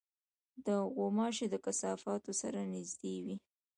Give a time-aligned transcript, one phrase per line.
[0.95, 3.35] غوماشې د کثافاتو سره نزدې وي.